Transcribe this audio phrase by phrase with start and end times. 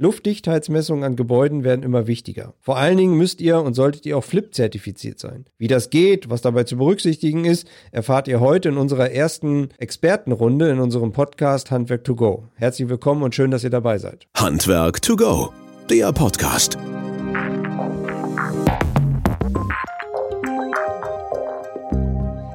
[0.00, 2.54] Luftdichtheitsmessungen an Gebäuden werden immer wichtiger.
[2.60, 5.46] Vor allen Dingen müsst ihr und solltet ihr auch FLIP-zertifiziert sein.
[5.58, 10.70] Wie das geht, was dabei zu berücksichtigen ist, erfahrt ihr heute in unserer ersten Expertenrunde
[10.70, 12.44] in unserem Podcast Handwerk to Go.
[12.54, 14.28] Herzlich willkommen und schön, dass ihr dabei seid.
[14.36, 15.52] Handwerk to Go,
[15.90, 16.78] der Podcast.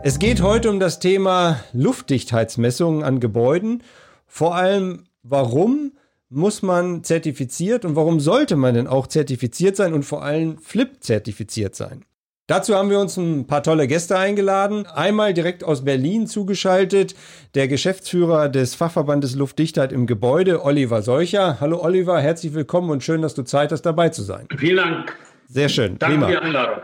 [0.01, 3.83] Es geht heute um das Thema Luftdichtheitsmessungen an Gebäuden.
[4.27, 5.91] Vor allem, warum
[6.33, 11.75] muss man zertifiziert und warum sollte man denn auch zertifiziert sein und vor allem FLIP-zertifiziert
[11.75, 12.05] sein?
[12.47, 14.85] Dazu haben wir uns ein paar tolle Gäste eingeladen.
[14.85, 17.15] Einmal direkt aus Berlin zugeschaltet,
[17.55, 21.61] der Geschäftsführer des Fachverbandes Luftdichtheit im Gebäude, Oliver Seucher.
[21.61, 24.47] Hallo Oliver, herzlich willkommen und schön, dass du Zeit hast, dabei zu sein.
[24.57, 25.15] Vielen Dank.
[25.47, 25.97] Sehr schön.
[25.99, 26.27] Danke Prima.
[26.27, 26.83] für die Einladung.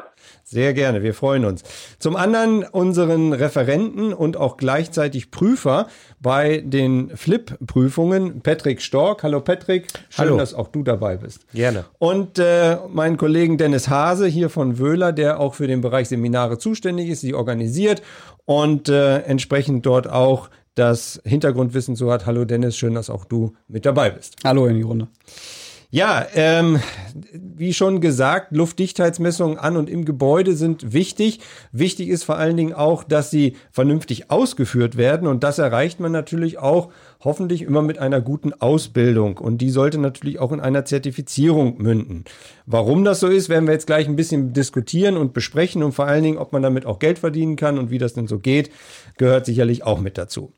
[0.52, 1.62] Sehr gerne, wir freuen uns.
[1.99, 5.88] Zum anderen unseren Referenten und auch gleichzeitig Prüfer
[6.20, 9.22] bei den Flip-Prüfungen, Patrick Stork.
[9.22, 10.38] Hallo Patrick, schön, Hallo.
[10.38, 11.45] dass auch du dabei bist.
[11.53, 11.85] Gerne.
[11.99, 16.58] Und äh, meinen Kollegen Dennis Hase hier von Wöhler, der auch für den Bereich Seminare
[16.58, 18.02] zuständig ist, die organisiert
[18.45, 22.25] und äh, entsprechend dort auch das Hintergrundwissen so hat.
[22.25, 24.38] Hallo Dennis, schön, dass auch du mit dabei bist.
[24.44, 25.09] Hallo in die Runde.
[25.92, 26.80] Ja, ähm,
[27.34, 31.40] wie schon gesagt, Luftdichtheitsmessungen an und im Gebäude sind wichtig.
[31.72, 36.12] Wichtig ist vor allen Dingen auch, dass sie vernünftig ausgeführt werden und das erreicht man
[36.12, 36.90] natürlich auch
[37.22, 42.23] hoffentlich immer mit einer guten Ausbildung und die sollte natürlich auch in einer Zertifizierung münden.
[42.67, 46.06] Warum das so ist, werden wir jetzt gleich ein bisschen diskutieren und besprechen und vor
[46.06, 48.70] allen Dingen, ob man damit auch Geld verdienen kann und wie das denn so geht,
[49.17, 50.54] gehört sicherlich auch mit dazu.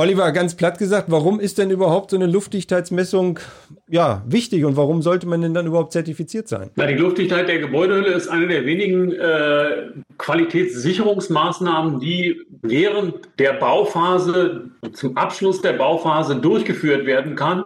[0.00, 3.38] Oliver, ganz platt gesagt, warum ist denn überhaupt so eine Luftdichtheitsmessung
[3.86, 6.70] ja, wichtig und warum sollte man denn dann überhaupt zertifiziert sein?
[6.76, 14.70] Na, die Luftdichtheit der Gebäudehülle ist eine der wenigen äh, Qualitätssicherungsmaßnahmen, die während der Bauphase,
[14.94, 17.64] zum Abschluss der Bauphase durchgeführt werden kann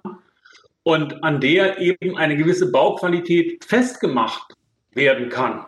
[0.82, 4.54] und an der eben eine gewisse Bauqualität festgemacht
[4.92, 5.66] werden kann.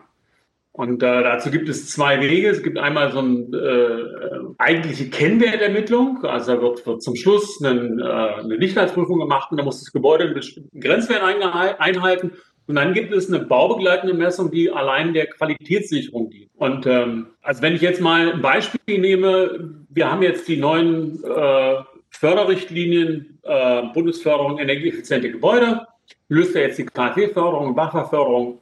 [0.77, 2.51] Und äh, dazu gibt es zwei Wege.
[2.51, 6.23] Es gibt einmal so eine äh, eigentliche Kennwertermittlung.
[6.25, 9.91] Also da wird, wird zum Schluss einen, äh, eine Dichtheitsprüfung gemacht und da muss das
[9.91, 12.33] Gebäude einen bestimmten Grenzwert einhalten.
[12.67, 16.51] Und dann gibt es eine baubegleitende Messung, die allein der Qualitätssicherung dient.
[16.57, 21.25] Und ähm, also wenn ich jetzt mal ein Beispiel nehme, wir haben jetzt die neuen
[21.25, 21.77] äh,
[22.11, 25.87] Förderrichtlinien, äh, Bundesförderung energieeffiziente Gebäude,
[26.29, 28.61] löst ja jetzt die KfW-Förderung, BAFA-Förderung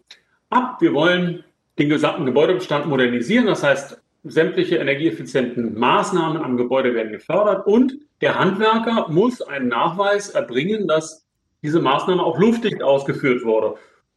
[0.51, 0.77] ab.
[0.81, 1.43] Wir wollen
[1.79, 3.47] den gesamten Gebäudebestand modernisieren.
[3.47, 10.31] Das heißt, sämtliche energieeffizienten Maßnahmen am Gebäude werden gefördert und der Handwerker muss einen Nachweis
[10.31, 11.27] erbringen, dass
[11.63, 13.75] diese Maßnahme auch luftdicht ausgeführt wurde.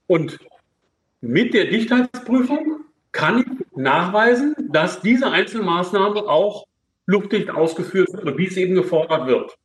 [0.08, 0.40] Und
[1.22, 2.82] mit der Dichtheitsprüfung
[3.12, 6.68] kann ich nachweisen, dass diese Einzelmaßnahme auch
[7.06, 9.58] luftdicht ausgeführt wird, wie es eben gefordert wird.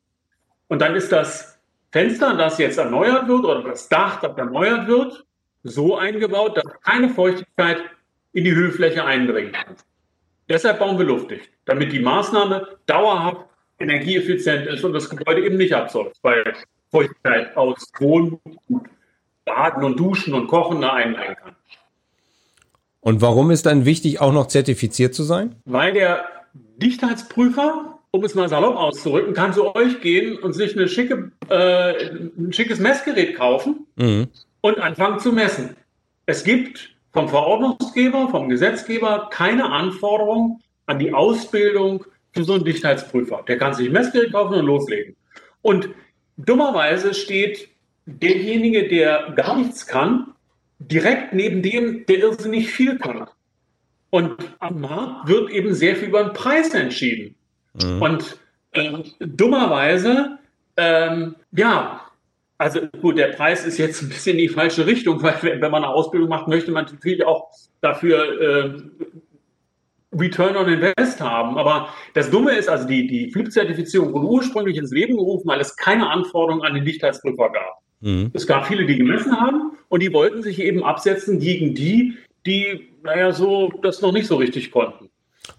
[0.68, 1.58] Und dann ist das
[1.90, 5.24] Fenster, das jetzt erneuert wird, oder das Dach, das erneuert wird,
[5.62, 7.78] so eingebaut, dass keine Feuchtigkeit
[8.32, 9.76] in die Hüllfläche eindringen kann.
[10.48, 13.46] Deshalb bauen wir luftdicht, damit die Maßnahme dauerhaft
[13.78, 16.54] energieeffizient ist und das Gebäude eben nicht absäuft, weil
[16.90, 18.38] Feuchtigkeit aus Wohnen,
[19.44, 21.56] Baden und Duschen und Kochen da eindringen kann.
[23.00, 25.56] Und warum ist dann wichtig, auch noch zertifiziert zu sein?
[25.64, 26.24] Weil der
[26.54, 32.52] Dichtheitsprüfer, um es mal salopp auszurücken, kann zu euch gehen und sich schicke, äh, ein
[32.52, 33.86] schickes Messgerät kaufen.
[33.96, 34.28] Mhm
[34.62, 35.76] und anfangen zu messen.
[36.24, 43.44] Es gibt vom Verordnungsgeber, vom Gesetzgeber keine Anforderung an die Ausbildung für so einen Dichtheitsprüfer.
[43.46, 45.14] Der kann sich Messgerät kaufen und loslegen.
[45.60, 45.90] Und
[46.38, 47.68] dummerweise steht
[48.06, 50.32] derjenige, der gar nichts kann,
[50.78, 53.26] direkt neben dem, der irrsinnig viel kann.
[54.10, 57.34] Und am Markt wird eben sehr viel über den Preis entschieden.
[57.74, 58.02] Mhm.
[58.02, 58.38] Und
[58.72, 60.38] äh, dummerweise,
[60.76, 62.01] ähm, ja,
[62.62, 65.70] also gut, der Preis ist jetzt ein bisschen in die falsche Richtung, weil wenn, wenn
[65.70, 67.50] man eine Ausbildung macht, möchte man natürlich auch
[67.80, 68.72] dafür äh,
[70.16, 71.58] Return on Invest haben.
[71.58, 75.76] Aber das Dumme ist, also die, die Flip-Zertifizierung wurde ursprünglich ins Leben gerufen, weil es
[75.76, 77.80] keine Anforderungen an den Dichtheitsprüfer gab.
[78.00, 78.30] Mhm.
[78.32, 82.16] Es gab viele, die gemessen haben und die wollten sich eben absetzen gegen die,
[82.46, 85.10] die, naja, so das noch nicht so richtig konnten.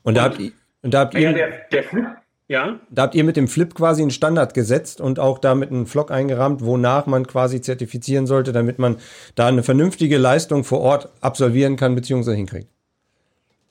[0.03, 0.51] Und da habt ihr,
[0.81, 2.05] und da habt ihr der, der Flip,
[2.47, 2.79] ja.
[2.89, 6.11] Da habt ihr mit dem Flip quasi einen Standard gesetzt und auch damit einen Flock
[6.11, 8.97] eingerahmt, wonach man quasi zertifizieren sollte, damit man
[9.35, 12.35] da eine vernünftige Leistung vor Ort absolvieren kann bzw.
[12.35, 12.67] hinkriegt.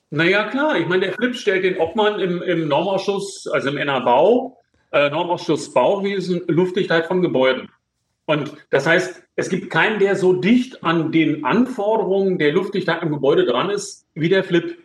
[0.09, 0.77] Naja, klar.
[0.77, 4.57] Ich meine, der Flip stellt den Obmann im, im Normausschuss, also im NA-Bau,
[4.91, 7.69] äh, Normausschuss Bauwesen, Luftdichtheit von Gebäuden.
[8.25, 13.11] Und das heißt, es gibt keinen, der so dicht an den Anforderungen der Luftdichtheit im
[13.11, 14.77] Gebäude dran ist, wie der Flip.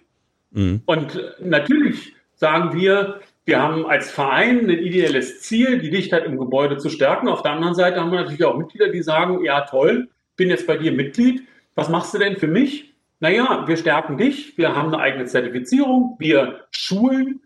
[0.51, 0.83] Mhm.
[0.87, 6.77] Und natürlich sagen wir, wir haben als Verein ein ideelles Ziel, die Dichtheit im Gebäude
[6.77, 7.29] zu stärken.
[7.29, 10.67] Auf der anderen Seite haben wir natürlich auch Mitglieder, die sagen, ja toll, bin jetzt
[10.67, 11.49] bei dir Mitglied.
[11.75, 12.93] Was machst du denn für mich?
[13.21, 17.41] Naja, wir stärken dich, wir haben eine eigene Zertifizierung, wir schulen,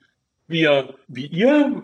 [0.49, 1.83] wir, wie ihr,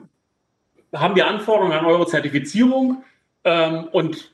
[0.93, 3.05] haben wir Anforderungen an eure Zertifizierung
[3.45, 4.33] ähm, und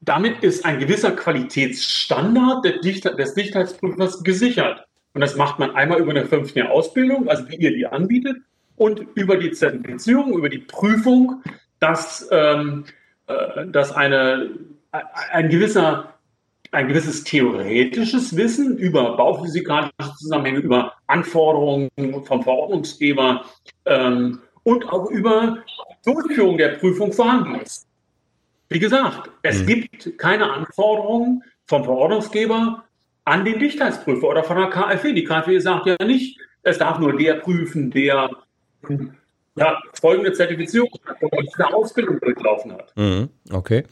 [0.00, 4.87] damit ist ein gewisser Qualitätsstandard des Dichtheitsprüfers gesichert.
[5.18, 8.36] Und das macht man einmal über eine fünfjährige Ausbildung, also wie ihr die anbietet,
[8.76, 11.42] und über die Zertifizierung, über die Prüfung,
[11.80, 12.84] dass, ähm,
[13.26, 14.48] äh, dass eine,
[15.32, 16.14] ein, gewisser,
[16.70, 21.90] ein gewisses theoretisches Wissen über bauphysikalische Zusammenhänge, über Anforderungen
[22.24, 23.44] vom Verordnungsgeber
[23.86, 25.64] ähm, und auch über
[26.04, 27.88] Durchführung der Prüfung vorhanden ist.
[28.68, 29.66] Wie gesagt, es mhm.
[29.66, 32.84] gibt keine Anforderungen vom Verordnungsgeber
[33.28, 35.12] an den Dichtheitsprüfer oder von der KfW.
[35.12, 38.30] Die KfW sagt ja nicht, es darf nur der prüfen, der
[39.56, 40.88] ja, folgende Zertifizierung
[41.20, 42.92] oder eine Ausbildung durchlaufen hat.
[42.96, 43.84] Mhm, okay.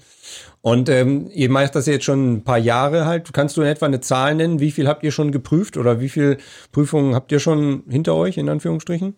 [0.63, 3.33] Und ähm, ihr macht das jetzt schon ein paar Jahre halt.
[3.33, 4.61] Kannst du in etwa eine Zahl nennen?
[4.61, 6.39] Wie viel habt ihr schon geprüft oder wie viele
[6.73, 9.17] Prüfungen habt ihr schon hinter euch, in Anführungsstrichen?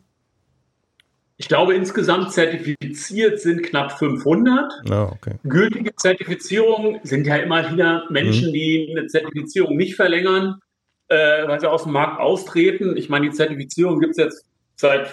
[1.41, 4.73] Ich glaube, insgesamt zertifiziert sind knapp 500.
[4.91, 5.37] Ah, okay.
[5.45, 8.53] Gültige Zertifizierungen sind ja immer wieder Menschen, mhm.
[8.55, 10.59] die eine Zertifizierung nicht verlängern,
[11.07, 12.97] äh, weil sie aus dem Markt austreten.
[12.97, 15.09] Ich meine, die Zertifizierung gibt es jetzt seit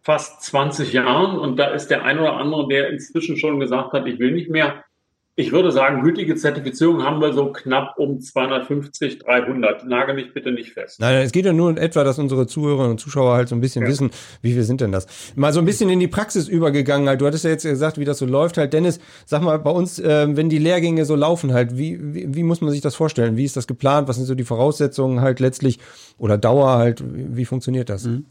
[0.00, 4.06] fast 20 Jahren und da ist der ein oder andere, der inzwischen schon gesagt hat,
[4.06, 4.84] ich will nicht mehr.
[5.40, 9.86] Ich würde sagen, gültige Zertifizierung haben wir so knapp um 250, 300.
[9.86, 10.98] Nagel mich bitte nicht fest.
[10.98, 13.60] Nein, es geht ja nur in etwa, dass unsere Zuhörerinnen und Zuschauer halt so ein
[13.60, 13.88] bisschen ja.
[13.88, 14.10] wissen,
[14.42, 15.06] wie viel sind denn das?
[15.36, 17.20] Mal so ein bisschen in die Praxis übergegangen halt.
[17.20, 18.72] Du hattest ja jetzt gesagt, wie das so läuft halt.
[18.72, 22.42] Dennis, sag mal, bei uns, äh, wenn die Lehrgänge so laufen halt, wie, wie, wie
[22.42, 23.36] muss man sich das vorstellen?
[23.36, 24.08] Wie ist das geplant?
[24.08, 25.78] Was sind so die Voraussetzungen halt letztlich
[26.18, 27.04] oder Dauer halt?
[27.06, 28.06] Wie funktioniert das?
[28.06, 28.24] Mhm.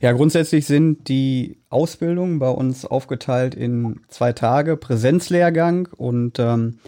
[0.00, 6.78] Ja, grundsätzlich sind die Ausbildungen bei uns aufgeteilt in zwei Tage Präsenzlehrgang und ähm,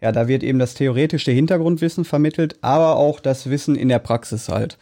[0.00, 4.48] ja, da wird eben das theoretische Hintergrundwissen vermittelt, aber auch das Wissen in der Praxis
[4.48, 4.78] halt.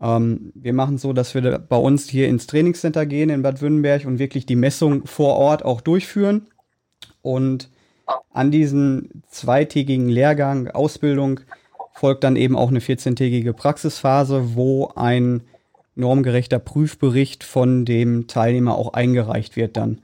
[0.00, 4.04] Ähm, wir machen so, dass wir bei uns hier ins Trainingscenter gehen in Bad Württemberg
[4.04, 6.48] und wirklich die Messung vor Ort auch durchführen.
[7.22, 7.70] Und
[8.32, 11.40] an diesen zweitägigen Lehrgang, Ausbildung,
[11.92, 15.42] folgt dann eben auch eine 14-tägige Praxisphase, wo ein
[15.94, 20.00] normgerechter Prüfbericht von dem Teilnehmer auch eingereicht wird dann.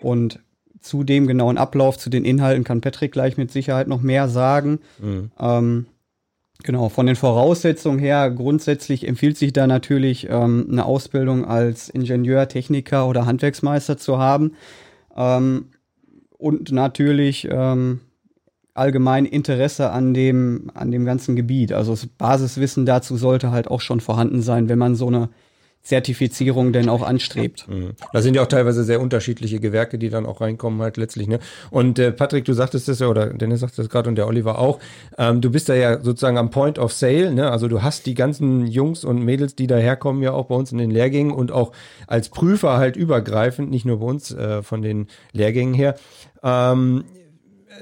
[0.00, 0.40] Und
[0.80, 4.80] zu dem genauen Ablauf, zu den Inhalten kann Patrick gleich mit Sicherheit noch mehr sagen.
[5.00, 5.30] Mhm.
[5.38, 5.86] Ähm,
[6.62, 12.48] genau, von den Voraussetzungen her, grundsätzlich empfiehlt sich da natürlich ähm, eine Ausbildung als Ingenieur,
[12.48, 14.52] Techniker oder Handwerksmeister zu haben.
[15.16, 15.66] Ähm,
[16.38, 18.00] und natürlich ähm,
[18.74, 21.72] allgemein Interesse an dem, an dem ganzen Gebiet.
[21.72, 25.28] Also das Basiswissen dazu sollte halt auch schon vorhanden sein, wenn man so eine
[25.82, 27.66] Zertifizierung denn auch anstrebt.
[27.68, 27.92] Mhm.
[28.12, 31.28] Da sind ja auch teilweise sehr unterschiedliche Gewerke, die dann auch reinkommen halt letztlich.
[31.28, 31.38] Ne?
[31.70, 34.58] Und äh, Patrick, du sagtest das ja, oder Dennis sagt das gerade und der Oliver
[34.58, 34.80] auch,
[35.16, 37.50] ähm, du bist da ja sozusagen am Point of Sale, ne?
[37.50, 40.78] also du hast die ganzen Jungs und Mädels, die daherkommen, ja auch bei uns in
[40.78, 41.72] den Lehrgängen und auch
[42.06, 45.94] als Prüfer halt übergreifend, nicht nur bei uns äh, von den Lehrgängen her.
[46.42, 47.04] Ähm,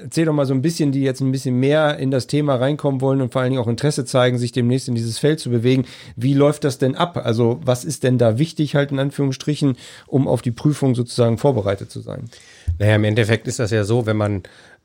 [0.03, 3.01] erzähl doch mal so ein bisschen, die jetzt ein bisschen mehr in das Thema reinkommen
[3.01, 5.85] wollen und vor allen Dingen auch Interesse zeigen, sich demnächst in dieses Feld zu bewegen.
[6.15, 7.17] Wie läuft das denn ab?
[7.23, 9.77] Also was ist denn da wichtig, halt in Anführungsstrichen,
[10.07, 12.29] um auf die Prüfung sozusagen vorbereitet zu sein?
[12.79, 14.43] Naja, im Endeffekt ist das ja so, wenn man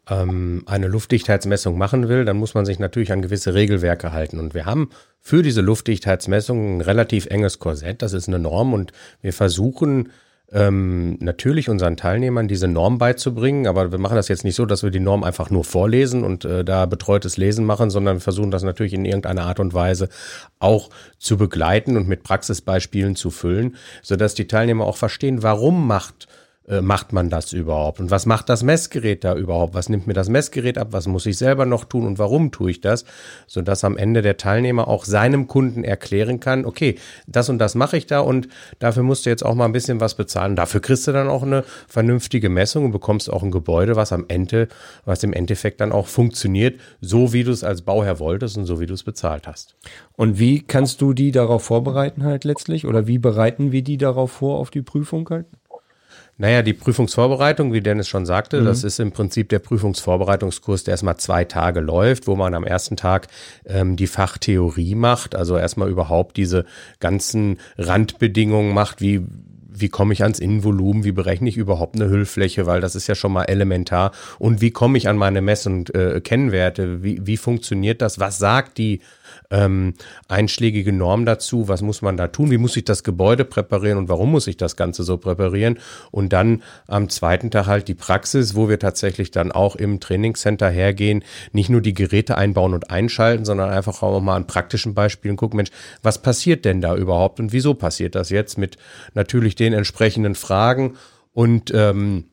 [0.08, 4.38] ähm, eine Luftdichtheitsmessung machen will, dann muss man sich natürlich an gewisse Regelwerke halten.
[4.38, 4.90] Und wir haben
[5.20, 8.02] für diese Luftdichtheitsmessung ein relativ enges Korsett.
[8.02, 10.10] Das ist eine Norm und wir versuchen,
[10.52, 14.82] ähm, natürlich unseren Teilnehmern diese Norm beizubringen, aber wir machen das jetzt nicht so, dass
[14.82, 18.50] wir die Norm einfach nur vorlesen und äh, da betreutes Lesen machen, sondern wir versuchen
[18.50, 20.08] das natürlich in irgendeiner Art und Weise
[20.58, 26.26] auch zu begleiten und mit Praxisbeispielen zu füllen, sodass die Teilnehmer auch verstehen, warum macht
[26.26, 28.00] äh, macht man das überhaupt?
[28.00, 29.74] Und was macht das Messgerät da überhaupt?
[29.74, 30.88] Was nimmt mir das Messgerät ab?
[30.92, 33.04] Was muss ich selber noch tun und warum tue ich das?
[33.46, 37.96] Sodass am Ende der Teilnehmer auch seinem Kunden erklären kann, okay, das und das mache
[37.96, 40.54] ich da und dafür musst du jetzt auch mal ein bisschen was bezahlen.
[40.54, 44.26] Dafür kriegst du dann auch eine vernünftige Messung und bekommst auch ein Gebäude, was am
[44.28, 44.68] Ende,
[45.04, 48.80] was im Endeffekt dann auch funktioniert, so wie du es als Bauherr wolltest und so
[48.80, 49.74] wie du es bezahlt hast.
[50.16, 52.86] Und wie kannst du die darauf vorbereiten halt letztlich?
[52.86, 55.46] Oder wie bereiten wir die darauf vor auf die Prüfung halt?
[56.38, 58.64] Naja, die Prüfungsvorbereitung, wie Dennis schon sagte, mhm.
[58.64, 62.96] das ist im Prinzip der Prüfungsvorbereitungskurs, der erstmal zwei Tage läuft, wo man am ersten
[62.96, 63.28] Tag
[63.66, 66.64] ähm, die Fachtheorie macht, also erstmal überhaupt diese
[67.00, 69.22] ganzen Randbedingungen macht, wie
[69.74, 73.14] wie komme ich ans Innenvolumen, wie berechne ich überhaupt eine Hüllfläche, weil das ist ja
[73.14, 74.12] schon mal elementar.
[74.38, 77.02] Und wie komme ich an meine Mess- und äh, Kennwerte?
[77.02, 78.20] Wie, wie funktioniert das?
[78.20, 79.00] Was sagt die
[79.50, 79.94] ähm,
[80.28, 84.08] einschlägige Norm dazu, was muss man da tun, wie muss ich das Gebäude präparieren und
[84.08, 85.78] warum muss ich das Ganze so präparieren.
[86.10, 90.68] Und dann am zweiten Tag halt die Praxis, wo wir tatsächlich dann auch im Trainingscenter
[90.68, 95.36] hergehen, nicht nur die Geräte einbauen und einschalten, sondern einfach auch mal an praktischen Beispielen
[95.36, 95.70] gucken, Mensch,
[96.02, 98.76] was passiert denn da überhaupt und wieso passiert das jetzt mit
[99.14, 100.94] natürlich den entsprechenden Fragen
[101.32, 102.24] und ähm,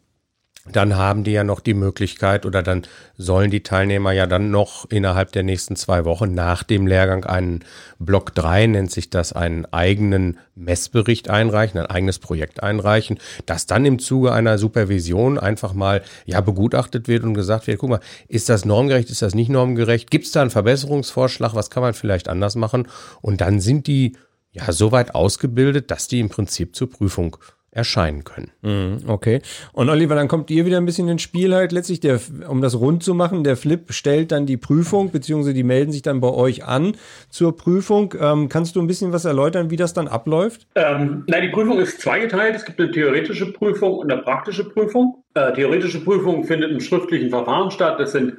[0.71, 2.83] dann haben die ja noch die Möglichkeit oder dann
[3.17, 7.63] sollen die Teilnehmer ja dann noch innerhalb der nächsten zwei Wochen nach dem Lehrgang einen
[7.99, 13.85] Block 3, nennt sich das, einen eigenen Messbericht einreichen, ein eigenes Projekt einreichen, das dann
[13.85, 18.49] im Zuge einer Supervision einfach mal ja begutachtet wird und gesagt wird, guck mal, ist
[18.49, 22.27] das normgerecht, ist das nicht normgerecht, gibt es da einen Verbesserungsvorschlag, was kann man vielleicht
[22.27, 22.87] anders machen?
[23.21, 24.17] Und dann sind die
[24.51, 27.37] ja so weit ausgebildet, dass die im Prinzip zur Prüfung
[27.71, 28.51] erscheinen können.
[28.61, 29.41] Mhm, okay.
[29.73, 32.79] Und Oliver, dann kommt ihr wieder ein bisschen ins Spiel halt letztlich, der, um das
[32.79, 33.43] rund zu machen.
[33.43, 36.95] Der Flip stellt dann die Prüfung, beziehungsweise die melden sich dann bei euch an
[37.29, 38.15] zur Prüfung.
[38.19, 40.67] Ähm, kannst du ein bisschen was erläutern, wie das dann abläuft?
[40.75, 42.55] Ähm, nein, die Prüfung ist zweigeteilt.
[42.55, 45.23] Es gibt eine theoretische Prüfung und eine praktische Prüfung.
[45.35, 47.99] Äh, theoretische Prüfung findet im schriftlichen Verfahren statt.
[47.99, 48.33] Das sind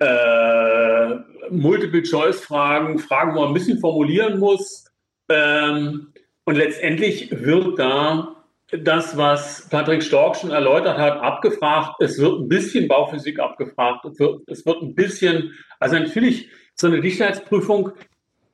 [0.00, 1.14] äh,
[1.50, 4.86] Multiple-Choice-Fragen, Fragen, wo man ein bisschen formulieren muss.
[5.28, 6.08] Ähm,
[6.44, 8.35] und letztendlich wird da
[8.70, 12.00] das, was Patrick Stork schon erläutert hat, abgefragt.
[12.00, 14.04] Es wird ein bisschen Bauphysik abgefragt.
[14.04, 17.92] Es wird, es wird ein bisschen, also natürlich, so eine Dichtheitsprüfung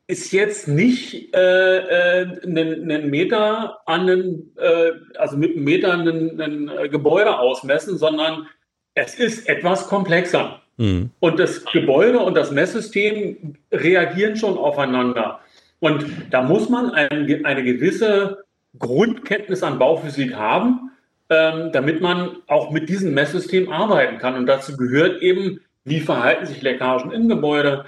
[0.07, 6.69] ist jetzt nicht äh, äh, einen, Meter an einen, äh, also mit einem Meter ein
[6.69, 8.47] äh, Gebäude ausmessen, sondern
[8.95, 10.61] es ist etwas komplexer.
[10.77, 11.11] Mhm.
[11.21, 15.41] Und das Gebäude und das Messsystem reagieren schon aufeinander.
[15.81, 18.45] Und da muss man ein, eine gewisse
[18.79, 20.91] Grundkenntnis an Bauphysik haben,
[21.29, 24.35] ähm, damit man auch mit diesem Messsystem arbeiten kann.
[24.35, 27.85] Und dazu gehört eben, wie verhalten sich Leckagen im Gebäude,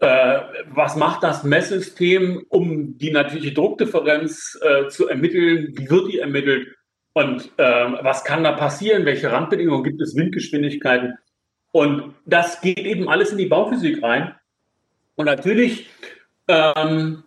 [0.00, 0.40] äh,
[0.72, 6.68] was macht das Messsystem, um die natürliche Druckdifferenz äh, zu ermitteln, wie wird die ermittelt
[7.14, 7.64] und äh,
[8.02, 11.14] was kann da passieren, welche Randbedingungen gibt es, Windgeschwindigkeiten.
[11.72, 14.34] Und das geht eben alles in die Bauphysik rein.
[15.16, 15.88] Und natürlich
[16.46, 17.24] ähm,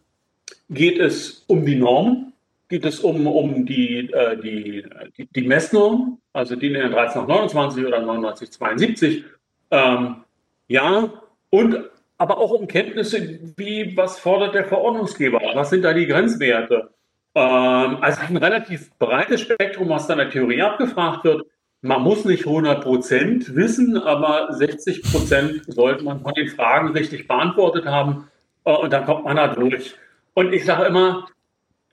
[0.70, 2.31] geht es um die Normen,
[2.72, 4.86] geht es um, um die, äh, die,
[5.18, 9.25] die, die, Messnorm, also die in der 13829 oder 9972.
[9.70, 10.24] Ähm,
[10.68, 11.13] ja,
[11.50, 16.92] und aber auch um Kenntnisse, wie was fordert der Verordnungsgeber, was sind da die Grenzwerte.
[17.36, 21.46] Ähm, also ein relativ breites Spektrum, was da in der Theorie abgefragt wird.
[21.82, 27.28] Man muss nicht 100 Prozent wissen, aber 60 Prozent sollte man von den Fragen richtig
[27.28, 28.30] beantwortet haben
[28.63, 29.96] äh, und dann kommt man da durch.
[30.36, 31.28] Und ich sage immer,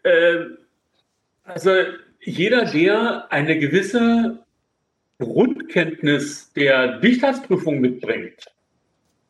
[0.05, 0.45] äh,
[1.49, 1.71] also
[2.21, 4.39] jeder, der eine gewisse
[5.19, 8.47] Grundkenntnis der Dichtheitsprüfung mitbringt,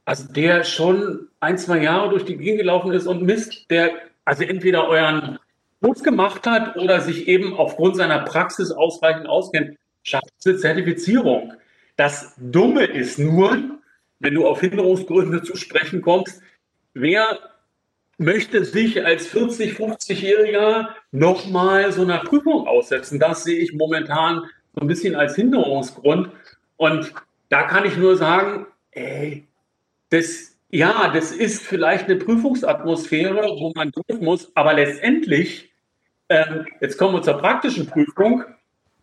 [0.04, 3.92] also der schon ein, zwei Jahre durch die Gegend gelaufen ist und misst, der
[4.24, 5.38] also entweder euren
[5.80, 11.54] Kurs gemacht hat oder sich eben aufgrund seiner Praxis ausreichend auskennt, schafft eine Zertifizierung.
[11.96, 13.58] Das Dumme ist nur,
[14.18, 16.42] wenn du auf Hinderungsgründe zu sprechen kommst,
[16.94, 17.38] wer
[18.18, 23.18] möchte sich als 40, 50-Jähriger nochmal so einer Prüfung aussetzen.
[23.18, 24.42] Das sehe ich momentan
[24.74, 26.30] so ein bisschen als Hinderungsgrund.
[26.76, 27.14] Und
[27.48, 29.46] da kann ich nur sagen, ey,
[30.10, 35.70] das, ja, das ist vielleicht eine Prüfungsatmosphäre, wo man durch muss, aber letztendlich,
[36.28, 38.44] ähm, jetzt kommen wir zur praktischen Prüfung,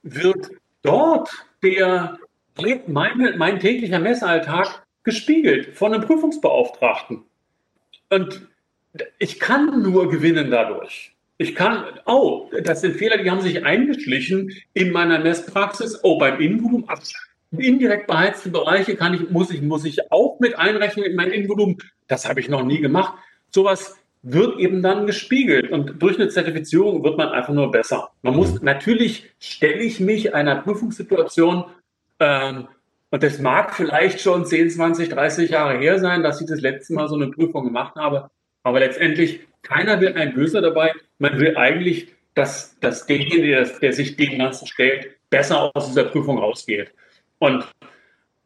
[0.04, 0.50] wird
[0.82, 1.30] dort
[1.64, 2.20] der,
[2.88, 7.24] mein, mein täglicher Messalltag gespiegelt von einem Prüfungsbeauftragten.
[8.10, 8.48] Und
[9.20, 11.16] ich kann nur gewinnen dadurch.
[11.38, 16.00] Ich kann, oh, das sind Fehler, die haben sich eingeschlichen in meiner Messpraxis.
[16.04, 16.86] Oh, beim Innenvolumen,
[17.58, 21.78] indirekt beheizte Bereiche kann ich, muss ich, muss ich auch mit einrechnen in mein Innenvolumen.
[22.08, 23.18] Das habe ich noch nie gemacht.
[23.50, 28.10] Sowas wird eben dann gespiegelt und durch eine Zertifizierung wird man einfach nur besser.
[28.22, 28.66] Man muss, mhm.
[28.66, 31.66] natürlich stelle ich mich einer Prüfungssituation,
[32.20, 32.68] ähm,
[33.12, 36.94] und das mag vielleicht schon 10, 20, 30 Jahre her sein, dass ich das letzte
[36.94, 38.30] Mal so eine Prüfung gemacht habe.
[38.66, 40.92] Aber letztendlich, keiner wird ein Böser dabei.
[41.20, 46.06] Man will eigentlich, dass, dass derjenige, der, der sich dem Ganzen stellt, besser aus dieser
[46.06, 46.92] Prüfung rausgeht.
[47.38, 47.64] Und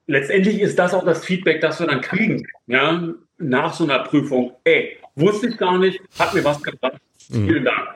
[0.07, 4.51] letztendlich ist das auch das Feedback, das wir dann kriegen, ja, nach so einer Prüfung.
[4.65, 6.99] Ey, wusste ich gar nicht, hat mir was gebracht.
[7.29, 7.47] Mhm.
[7.47, 7.87] Vielen Dank.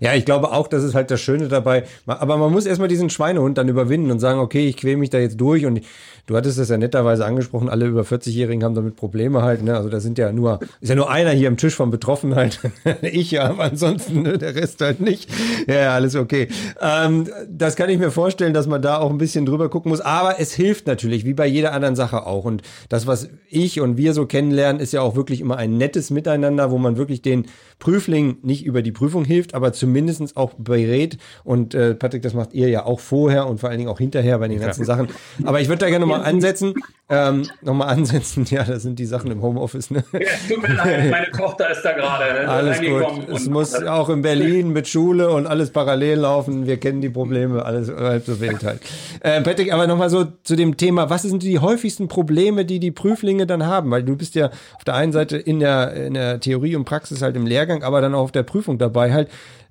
[0.00, 1.84] Ja, ich glaube auch, das ist halt das Schöne dabei.
[2.06, 5.18] Aber man muss erstmal diesen Schweinehund dann überwinden und sagen, okay, ich quäle mich da
[5.18, 5.80] jetzt durch und
[6.26, 9.76] du hattest das ja netterweise angesprochen, alle über 40-Jährigen haben damit Probleme halt, ne?
[9.76, 12.60] Also da sind ja nur, ist ja nur einer hier am Tisch von betroffen halt.
[13.02, 15.28] ich ja, aber ansonsten ne, der Rest halt nicht.
[15.66, 16.48] Ja, ja alles okay.
[16.80, 20.00] Ähm, das kann ich mir vorstellen, dass man da auch ein bisschen drüber gucken muss.
[20.00, 22.44] Aber es hilft natürlich, wie bei jeder anderen Sache auch.
[22.44, 26.10] Und das, was ich und wir so kennenlernen, ist ja auch wirklich immer ein nettes
[26.10, 27.46] Miteinander, wo man wirklich den
[27.78, 31.18] Prüfling nicht über die Prüfung hilft, aber zumindestens auch berät.
[31.42, 34.38] Und äh, Patrick, das macht ihr ja auch vorher und vor allen Dingen auch hinterher
[34.38, 34.86] bei den ganzen ja.
[34.86, 35.08] Sachen.
[35.44, 36.74] Aber ich würde da gerne mal ansetzen.
[37.10, 39.90] Ähm, nochmal ansetzen, ja, das sind die Sachen im Homeoffice.
[39.90, 40.02] Ne?
[40.12, 43.28] Ja, tut mir leid, meine Tochter ist da gerade äh, Alles gut.
[43.28, 46.66] Es muss auch in Berlin mit Schule und alles parallel laufen.
[46.66, 48.80] Wir kennen die Probleme, alles halb so wild halt.
[49.20, 52.90] Äh, Patrick, aber nochmal so zu dem Thema, was sind die häufigsten Probleme, die die
[52.90, 53.90] Prüflinge dann haben?
[53.90, 57.20] Weil du bist ja auf der einen Seite in der, in der Theorie und Praxis
[57.20, 59.28] halt im Lehrgang, aber dann auch auf der Prüfung dabei halt.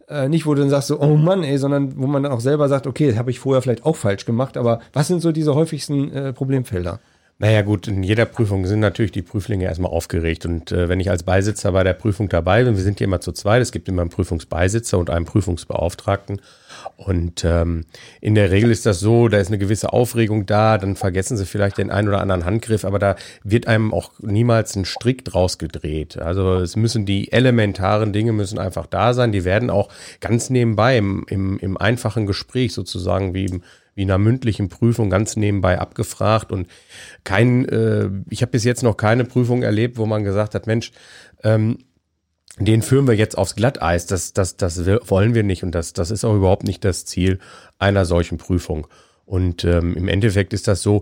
[0.10, 2.42] Äh, nicht, wo du dann sagst so, oh Mann, ey, sondern wo man dann auch
[2.42, 5.56] selber sagt, okay, habe ich vorher vielleicht auch falsch gemacht, aber was sind so diese
[5.56, 7.00] häufigsten äh, Problemfelder?
[7.40, 10.46] Naja gut, in jeder Prüfung sind natürlich die Prüflinge erstmal aufgeregt.
[10.46, 13.22] Und äh, wenn ich als Beisitzer bei der Prüfung dabei bin, wir sind hier immer
[13.22, 16.42] zu zweit, es gibt immer einen Prüfungsbeisitzer und einen Prüfungsbeauftragten.
[16.98, 17.86] Und ähm,
[18.22, 21.46] in der Regel ist das so, da ist eine gewisse Aufregung da, dann vergessen sie
[21.46, 25.58] vielleicht den einen oder anderen Handgriff, aber da wird einem auch niemals ein Strick draus
[25.58, 26.18] gedreht.
[26.18, 30.98] Also es müssen die elementaren Dinge müssen einfach da sein, die werden auch ganz nebenbei
[30.98, 33.64] im, im, im einfachen Gespräch sozusagen wie im
[33.96, 36.68] wie in einer mündlichen Prüfung ganz nebenbei abgefragt und
[37.24, 40.92] kein, äh, ich habe bis jetzt noch keine Prüfung erlebt, wo man gesagt hat, Mensch,
[41.44, 41.78] ähm,
[42.60, 44.06] den führen wir jetzt aufs Glatteis.
[44.06, 47.40] Das, das, das wollen wir nicht und das, das ist auch überhaupt nicht das Ziel
[47.80, 48.88] einer solchen Prüfung.
[49.26, 51.02] Und ähm, im Endeffekt ist das so,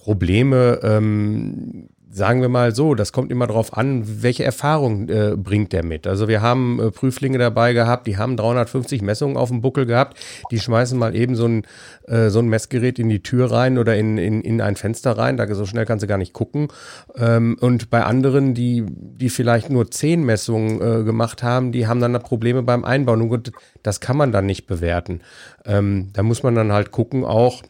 [0.00, 5.72] Probleme ähm, sagen wir mal so, das kommt immer darauf an, welche Erfahrung äh, bringt
[5.72, 6.06] der mit.
[6.06, 10.18] Also wir haben äh, Prüflinge dabei gehabt, die haben 350 Messungen auf dem Buckel gehabt,
[10.50, 11.62] die schmeißen mal eben so ein,
[12.08, 15.36] äh, so ein Messgerät in die Tür rein oder in, in, in ein Fenster rein,
[15.36, 16.68] da so schnell kannst du gar nicht gucken.
[17.16, 22.00] Ähm, und bei anderen, die, die vielleicht nur 10 Messungen äh, gemacht haben, die haben
[22.00, 23.22] dann Probleme beim Einbauen.
[23.22, 23.52] Und gut,
[23.82, 25.20] das kann man dann nicht bewerten.
[25.64, 27.62] Ähm, da muss man dann halt gucken auch,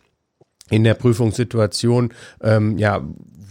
[0.70, 3.02] in der Prüfungssituation, ähm, ja,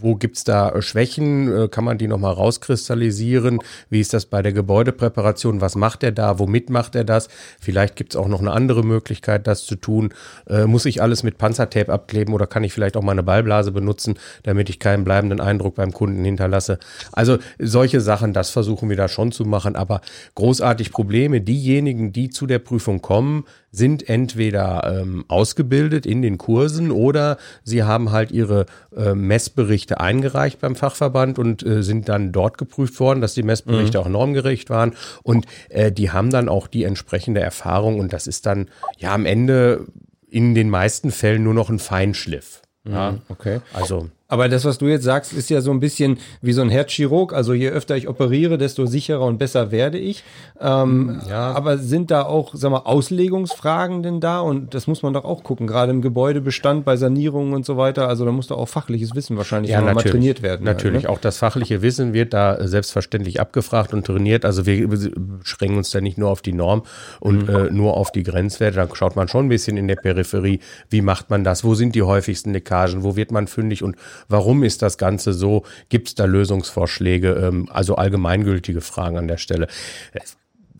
[0.02, 1.64] wo gibt's da äh, Schwächen?
[1.64, 3.58] Äh, kann man die nochmal rauskristallisieren?
[3.88, 5.60] Wie ist das bei der Gebäudepräparation?
[5.60, 6.38] Was macht er da?
[6.38, 7.28] Womit macht er das?
[7.60, 10.12] Vielleicht gibt's auch noch eine andere Möglichkeit, das zu tun.
[10.48, 13.72] Äh, muss ich alles mit Panzertape abkleben oder kann ich vielleicht auch mal eine Ballblase
[13.72, 16.78] benutzen, damit ich keinen bleibenden Eindruck beim Kunden hinterlasse?
[17.12, 19.76] Also solche Sachen, das versuchen wir da schon zu machen.
[19.76, 20.00] Aber
[20.34, 26.90] großartig Probleme, diejenigen, die zu der Prüfung kommen, sind entweder ähm, ausgebildet in den Kursen
[26.90, 32.58] oder sie haben halt ihre äh, Messberichte eingereicht beim Fachverband und äh, sind dann dort
[32.58, 34.04] geprüft worden, dass die Messberichte mhm.
[34.04, 38.46] auch normgerecht waren und äh, die haben dann auch die entsprechende Erfahrung und das ist
[38.46, 39.86] dann ja am Ende
[40.28, 42.62] in den meisten Fällen nur noch ein Feinschliff.
[42.84, 43.60] Mhm, ja, okay.
[43.72, 46.70] Also aber das, was du jetzt sagst, ist ja so ein bisschen wie so ein
[46.70, 47.32] Herzchirurg.
[47.32, 50.22] Also je öfter ich operiere, desto sicherer und besser werde ich.
[50.60, 51.50] Ähm, ja.
[51.52, 54.38] Aber sind da auch, sag mal, Auslegungsfragen denn da?
[54.38, 58.06] Und das muss man doch auch gucken, gerade im Gebäudebestand, bei Sanierungen und so weiter.
[58.06, 60.64] Also da muss doch auch fachliches Wissen wahrscheinlich ja, mal trainiert werden.
[60.64, 61.10] Natürlich, halt, ne?
[61.10, 64.44] auch das fachliche Wissen wird da selbstverständlich abgefragt und trainiert.
[64.44, 66.84] Also wir beschränken uns da nicht nur auf die Norm
[67.18, 67.54] und mhm.
[67.54, 68.76] äh, nur auf die Grenzwerte.
[68.76, 71.64] Da schaut man schon ein bisschen in der Peripherie, wie macht man das?
[71.64, 73.02] Wo sind die häufigsten Leckagen?
[73.02, 73.82] Wo wird man fündig?
[73.82, 73.96] Und
[74.28, 75.64] Warum ist das Ganze so?
[75.88, 77.32] Gibt es da Lösungsvorschläge?
[77.32, 79.68] Ähm, also allgemeingültige Fragen an der Stelle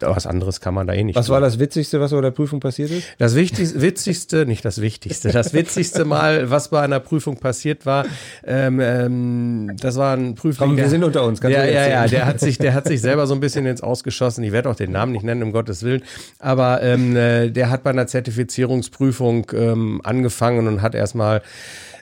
[0.00, 1.16] was anderes kann man da eh nicht.
[1.16, 1.34] Was tun.
[1.34, 3.06] war das Witzigste, was bei der Prüfung passiert ist?
[3.18, 8.06] Das Wichtigste, Witzigste, nicht das Wichtigste, das Witzigste Mal, was bei einer Prüfung passiert war,
[8.44, 10.70] ähm, ähm, das war ein Prüfling.
[10.70, 11.40] Komm, wir sind unter uns.
[11.40, 13.82] Kannst ja, ja, ja, der hat sich, der hat sich selber so ein bisschen ins
[13.82, 14.44] Ausgeschossen.
[14.44, 16.02] Ich werde auch den Namen nicht nennen, um Gottes Willen.
[16.38, 21.42] Aber ähm, äh, der hat bei einer Zertifizierungsprüfung ähm, angefangen und hat erstmal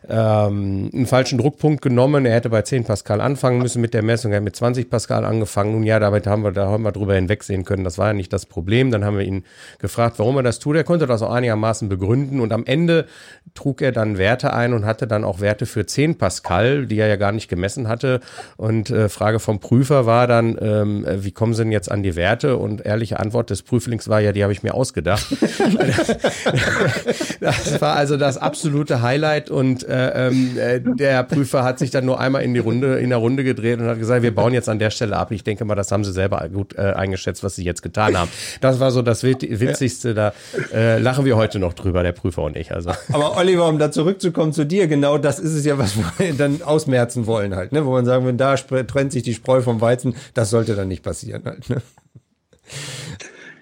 [0.09, 2.25] ähm, einen falschen Druckpunkt genommen.
[2.25, 4.33] Er hätte bei 10 Pascal anfangen müssen mit der Messung.
[4.33, 5.73] Er hat mit 20 Pascal angefangen.
[5.73, 7.85] Nun ja, damit haben wir, da haben wir drüber hinwegsehen können.
[7.85, 8.91] Das war ja nicht das Problem.
[8.91, 9.45] Dann haben wir ihn
[9.79, 10.77] gefragt, warum er das tut.
[10.77, 12.41] Er konnte das auch einigermaßen begründen.
[12.41, 13.07] Und am Ende
[13.55, 17.09] trug er dann Werte ein und hatte dann auch Werte für 10 Pascal, die er
[17.09, 18.21] ja gar nicht gemessen hatte.
[18.57, 22.17] Und äh, Frage vom Prüfer war dann, ähm, wie kommen Sie denn jetzt an die
[22.17, 22.57] Werte?
[22.57, 25.27] Und ehrliche Antwort des Prüflings war ja, die habe ich mir ausgedacht.
[27.41, 32.05] das war also das absolute Highlight und äh, ähm, äh, der Prüfer hat sich dann
[32.05, 34.69] nur einmal in die Runde, in der Runde gedreht und hat gesagt, wir bauen jetzt
[34.69, 35.31] an der Stelle ab.
[35.33, 38.31] Ich denke mal, das haben sie selber gut äh, eingeschätzt, was sie jetzt getan haben.
[38.61, 40.33] Das war so das Witzigste, da
[40.73, 42.73] äh, lachen wir heute noch drüber, der Prüfer und ich.
[42.73, 42.91] Also.
[43.13, 46.63] Aber Oliver, um da zurückzukommen zu dir, genau das ist es ja, was wir dann
[46.63, 47.85] ausmerzen wollen halt, ne?
[47.85, 51.03] wo man sagen, wenn da trennt sich die Spreu vom Weizen, das sollte dann nicht
[51.03, 51.69] passieren halt.
[51.71, 51.83] Ne?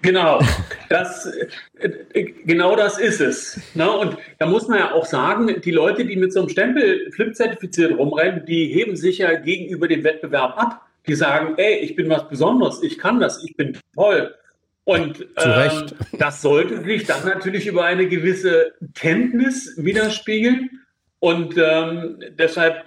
[0.01, 0.39] Genau,
[0.89, 1.25] das,
[1.79, 3.59] äh, genau das ist es.
[3.73, 3.89] Ne?
[3.89, 7.97] Und da muss man ja auch sagen, die Leute, die mit so einem Stempel flip-zertifiziert
[7.97, 10.81] rumrennen, die heben sich ja gegenüber dem Wettbewerb ab.
[11.07, 14.35] Die sagen, ey, ich bin was Besonderes, ich kann das, ich bin toll.
[14.83, 15.85] Und ähm,
[16.17, 20.69] das sollte sich dann natürlich über eine gewisse Kenntnis widerspiegeln.
[21.19, 22.85] Und ähm, deshalb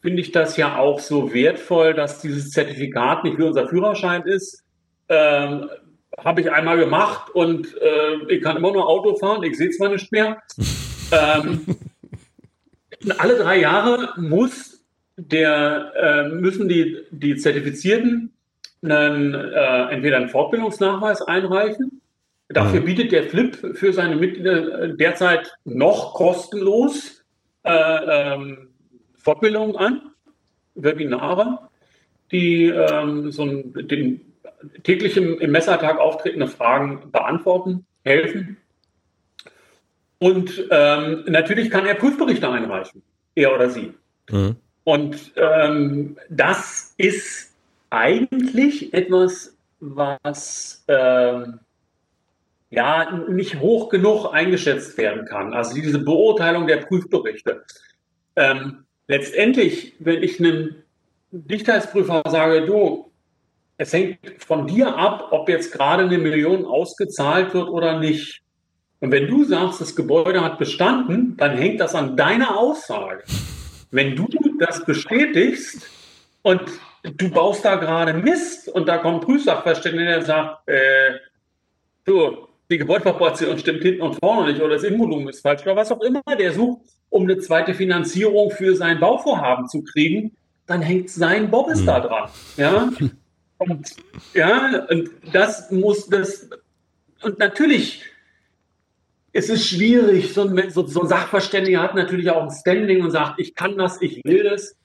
[0.00, 4.64] finde ich das ja auch so wertvoll, dass dieses Zertifikat nicht wie unser Führerschein ist.
[5.08, 5.68] Ähm,
[6.24, 9.90] Habe ich einmal gemacht und äh, ich kann immer nur Auto fahren, ich sehe zwar
[9.90, 10.42] nicht mehr.
[11.12, 11.60] ähm,
[13.18, 14.84] alle drei Jahre muss
[15.16, 18.32] der, äh, müssen die, die Zertifizierten
[18.82, 22.00] einen, äh, entweder einen Fortbildungsnachweis einreichen.
[22.48, 22.84] Dafür mhm.
[22.84, 27.24] bietet der Flip für seine Mitglieder äh, derzeit noch kostenlos
[27.64, 28.68] äh, ähm,
[29.16, 30.02] Fortbildungen an,
[30.74, 31.58] Webinare,
[32.30, 34.27] die ähm, so ein, den
[34.82, 38.56] täglich im, im Messertag auftretende Fragen beantworten, helfen.
[40.18, 43.02] Und ähm, natürlich kann er Prüfberichte einreichen,
[43.34, 43.94] er oder sie.
[44.30, 44.56] Mhm.
[44.84, 47.54] Und ähm, das ist
[47.90, 51.60] eigentlich etwas, was ähm,
[52.70, 55.54] ja nicht hoch genug eingeschätzt werden kann.
[55.54, 57.64] Also diese Beurteilung der Prüfberichte.
[58.36, 60.76] Ähm, letztendlich, wenn ich einem
[61.30, 63.07] Dichtheitsprüfer sage, du,
[63.78, 68.42] es hängt von dir ab, ob jetzt gerade eine Million ausgezahlt wird oder nicht.
[69.00, 73.22] Und wenn du sagst, das Gebäude hat bestanden, dann hängt das an deiner Aussage.
[73.92, 75.88] Wenn du das bestätigst
[76.42, 76.60] und
[77.04, 81.12] du baust da gerade Mist und da kommt ein Prüfsachverständiger, der sagt, äh,
[82.04, 85.92] du, die Gebäudeproportion stimmt hinten und vorne nicht oder das Innenvolumen ist falsch oder was
[85.92, 90.36] auch immer, der sucht, um eine zweite Finanzierung für sein Bauvorhaben zu kriegen,
[90.66, 91.86] dann hängt sein Bobbes hm.
[91.86, 92.30] da dran.
[92.56, 92.90] Ja?
[93.58, 93.96] Und
[94.34, 96.48] ja, und das muss das
[97.22, 98.04] und natürlich
[99.32, 103.10] ist es schwierig, so ein, so, so ein Sachverständiger hat natürlich auch ein Standing und
[103.10, 104.76] sagt, ich kann das, ich will das.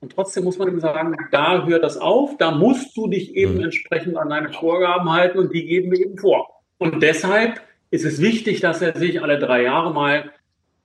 [0.00, 3.54] Und trotzdem muss man ihm sagen, da hört das auf, da musst du dich eben
[3.54, 3.64] mhm.
[3.64, 6.62] entsprechend an deine Vorgaben halten und die geben wir eben vor.
[6.78, 7.60] Und deshalb
[7.90, 10.30] ist es wichtig, dass er sich alle drei Jahre mal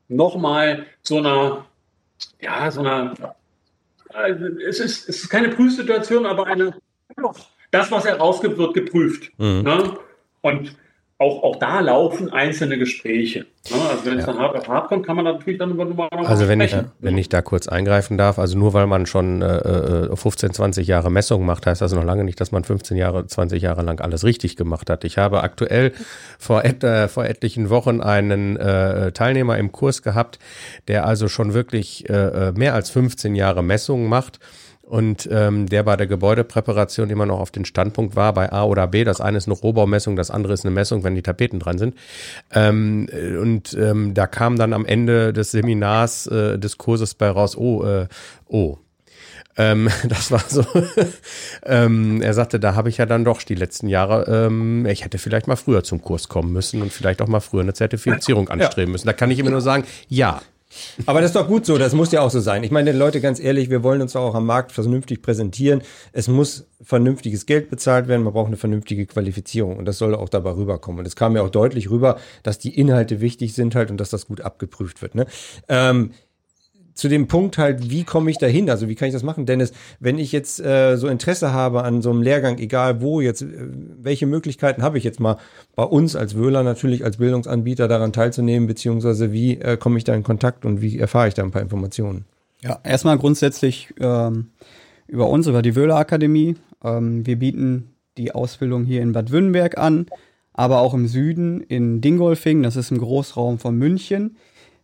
[0.07, 1.65] nochmal so einer,
[2.41, 3.13] ja, so einer,
[4.09, 6.75] also es, ist, es ist keine Prüfsituation, aber eine,
[7.71, 9.31] das, was er rausgibt, wird geprüft.
[9.37, 9.61] Mhm.
[9.63, 9.97] Ne?
[10.41, 10.75] Und
[11.19, 13.45] auch, auch da laufen einzelne Gespräche.
[13.71, 13.77] Ne?
[13.89, 16.47] Also wenn es dann hart auf hart kommt, kann man natürlich dann über Nummer Also
[16.47, 20.49] wenn ich, wenn ich da kurz eingreifen darf, also nur weil man schon äh, 15,
[20.49, 23.61] äh, 20 Jahre Messungen macht, heißt das noch lange nicht, dass man 15 Jahre, 20
[23.61, 25.03] Jahre lang alles richtig gemacht hat.
[25.03, 25.93] Ich habe aktuell
[26.39, 30.39] vor, et, äh, vor etlichen Wochen einen äh, Teilnehmer im Kurs gehabt,
[30.87, 32.13] der also schon wirklich äh,
[32.49, 34.39] äh mehr als 15 Jahre Messungen macht
[34.83, 38.87] und ähm, der bei der Gebäudepräparation immer noch auf den Standpunkt war bei A oder
[38.87, 39.03] B.
[39.03, 41.95] Das eine ist eine Rohbaumessung, das andere ist eine Messung, wenn die Tapeten dran sind.
[42.51, 43.07] Ähm,
[43.41, 47.83] und ähm, da kam dann am Ende des Seminars äh, des Kurses bei raus, oh,
[47.85, 48.07] äh,
[48.47, 48.77] oh,
[49.55, 50.65] ähm, das war so.
[51.65, 55.17] ähm, er sagte, da habe ich ja dann doch die letzten Jahre, ähm, ich hätte
[55.17, 58.89] vielleicht mal früher zum Kurs kommen müssen und vielleicht auch mal früher eine Zertifizierung anstreben
[58.89, 58.91] ja.
[58.91, 59.07] müssen.
[59.07, 60.41] Da kann ich immer nur sagen, ja,
[61.05, 62.63] aber das ist doch gut so, das muss ja auch so sein.
[62.63, 65.81] Ich meine, Leute, ganz ehrlich, wir wollen uns auch am Markt vernünftig präsentieren.
[66.11, 70.29] Es muss vernünftiges Geld bezahlt werden, man braucht eine vernünftige Qualifizierung und das soll auch
[70.29, 70.99] dabei rüberkommen.
[70.99, 74.09] Und es kam ja auch deutlich rüber, dass die Inhalte wichtig sind halt und dass
[74.09, 75.15] das gut abgeprüft wird.
[75.15, 75.25] Ne?
[75.69, 76.11] Ähm,
[76.93, 78.69] zu dem Punkt halt, wie komme ich da hin?
[78.69, 79.45] Also wie kann ich das machen?
[79.45, 83.41] Dennis, wenn ich jetzt äh, so Interesse habe an so einem Lehrgang, egal wo jetzt,
[83.41, 83.47] äh,
[84.01, 85.37] welche Möglichkeiten habe ich jetzt mal
[85.75, 90.13] bei uns als Wöhler natürlich als Bildungsanbieter daran teilzunehmen, beziehungsweise wie äh, komme ich da
[90.13, 92.25] in Kontakt und wie erfahre ich da ein paar Informationen?
[92.61, 94.49] Ja, erstmal grundsätzlich ähm,
[95.07, 96.55] über uns, über die Wöhler Akademie.
[96.83, 100.05] Ähm, wir bieten die Ausbildung hier in Bad Wünnenberg an,
[100.53, 104.37] aber auch im Süden in Dingolfing, das ist im Großraum von München.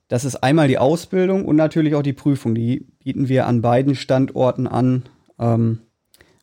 [0.10, 2.56] Das ist einmal die Ausbildung und natürlich auch die Prüfung.
[2.56, 5.04] Die bieten wir an beiden Standorten an.
[5.40, 5.80] Ähm,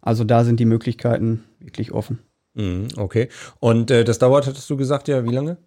[0.01, 2.21] also da sind die Möglichkeiten wirklich offen.
[2.55, 3.29] Mhm, okay.
[3.59, 5.59] Und äh, das dauert, hattest du gesagt, ja, wie lange?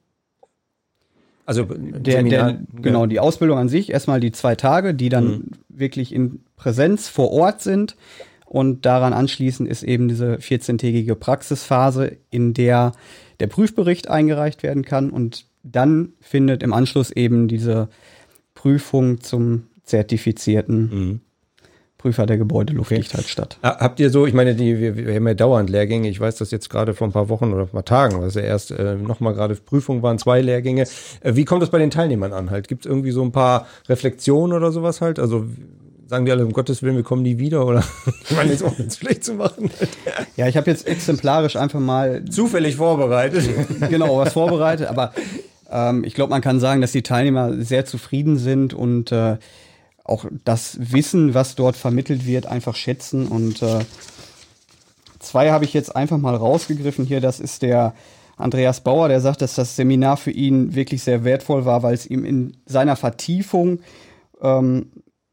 [1.45, 5.51] Also der, der, genau, die Ausbildung an sich, erstmal die zwei Tage, die dann mhm.
[5.67, 7.97] wirklich in Präsenz vor Ort sind.
[8.45, 12.93] Und daran anschließend ist eben diese 14-tägige Praxisphase, in der
[13.39, 17.89] der Prüfbericht eingereicht werden kann und dann findet im Anschluss eben diese
[18.53, 21.19] Prüfung zum zertifizierten mhm.
[21.97, 23.29] Prüfer der Gebäudeluftdichtheit okay.
[23.29, 23.59] statt.
[23.61, 26.49] Habt ihr so, ich meine, die, wir, wir haben ja dauernd Lehrgänge, ich weiß das
[26.49, 29.33] jetzt gerade vor ein paar Wochen oder ein paar Tagen, was ja erst äh, nochmal
[29.33, 30.83] gerade Prüfung waren, zwei Lehrgänge.
[31.19, 32.69] Äh, wie kommt das bei den Teilnehmern an halt?
[32.69, 35.19] Gibt es irgendwie so ein paar Reflexionen oder sowas halt?
[35.19, 35.45] Also
[36.09, 37.83] sagen die alle, um Gottes Willen, wir kommen nie wieder oder
[38.23, 39.69] ich meine jetzt auch ganz schlecht zu machen.
[40.35, 43.47] Ja, ich habe jetzt exemplarisch einfach mal zufällig vorbereitet.
[43.89, 45.13] genau, was vorbereitet, aber
[45.69, 49.37] ähm, ich glaube, man kann sagen, dass die Teilnehmer sehr zufrieden sind und äh,
[50.03, 53.27] auch das Wissen, was dort vermittelt wird, einfach schätzen.
[53.27, 53.79] Und äh,
[55.19, 57.21] zwei habe ich jetzt einfach mal rausgegriffen hier.
[57.21, 57.93] Das ist der
[58.35, 62.07] Andreas Bauer, der sagt, dass das Seminar für ihn wirklich sehr wertvoll war, weil es
[62.07, 63.81] ihm in seiner Vertiefung
[64.41, 64.87] ähm,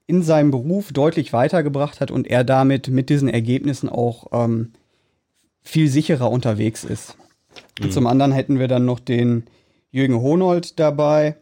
[0.07, 4.73] in seinem Beruf deutlich weitergebracht hat und er damit mit diesen Ergebnissen auch ähm,
[5.63, 7.17] viel sicherer unterwegs ist.
[7.81, 7.91] Mhm.
[7.91, 9.45] Zum anderen hätten wir dann noch den
[9.91, 11.37] Jürgen Honold dabei,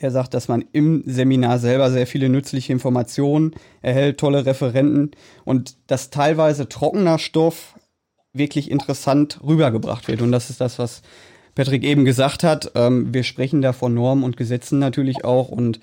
[0.00, 3.52] der sagt, dass man im Seminar selber sehr viele nützliche Informationen
[3.82, 5.12] erhält, tolle Referenten
[5.44, 7.74] und dass teilweise trockener Stoff
[8.32, 10.22] wirklich interessant rübergebracht wird.
[10.22, 11.02] Und das ist das, was
[11.54, 12.72] Patrick eben gesagt hat.
[12.74, 15.80] Ähm, wir sprechen da von Normen und Gesetzen natürlich auch und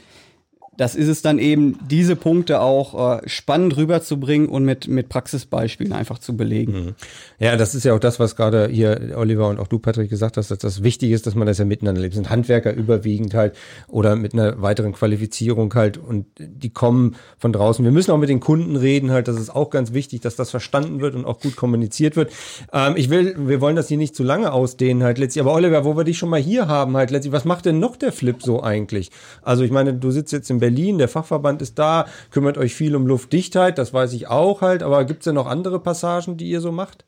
[0.79, 5.91] das ist es dann eben, diese Punkte auch äh, spannend rüberzubringen und mit, mit Praxisbeispielen
[5.91, 6.71] einfach zu belegen.
[6.71, 6.95] Mhm.
[7.37, 10.37] Ja, das ist ja auch das, was gerade hier Oliver und auch du, Patrick, gesagt
[10.37, 12.13] hast, dass das wichtig ist, dass man das ja miteinander lebt.
[12.13, 13.57] sind Handwerker überwiegend halt
[13.89, 17.83] oder mit einer weiteren Qualifizierung halt und die kommen von draußen.
[17.83, 20.49] Wir müssen auch mit den Kunden reden halt, das ist auch ganz wichtig, dass das
[20.49, 22.31] verstanden wird und auch gut kommuniziert wird.
[22.71, 25.83] Ähm, ich will, wir wollen das hier nicht zu lange ausdehnen halt letztlich, aber Oliver,
[25.83, 28.41] wo wir dich schon mal hier haben halt letztlich, was macht denn noch der Flip
[28.41, 29.11] so eigentlich?
[29.41, 32.75] Also ich meine, du sitzt jetzt in Berlin Berlin, der Fachverband ist da, kümmert euch
[32.75, 36.37] viel um Luftdichtheit, das weiß ich auch halt, aber gibt es denn noch andere Passagen,
[36.37, 37.05] die ihr so macht?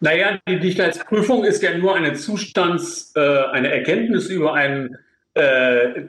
[0.00, 3.20] Naja, die Dichtheitsprüfung ist ja nur eine Zustands-, äh,
[3.52, 4.98] eine Erkenntnis über einen,
[5.34, 6.06] äh,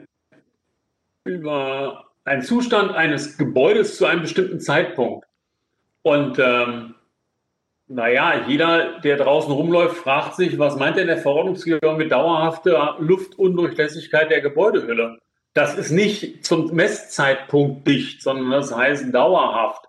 [1.24, 5.28] über einen Zustand eines Gebäudes zu einem bestimmten Zeitpunkt.
[6.02, 6.96] Und ähm,
[7.86, 14.28] naja, jeder, der draußen rumläuft, fragt sich, was meint denn der Verordnungsgeber mit dauerhafter Luftundurchlässigkeit
[14.28, 15.18] der Gebäudehülle?
[15.54, 19.84] Das ist nicht zum Messzeitpunkt dicht, sondern das heißt dauerhaft.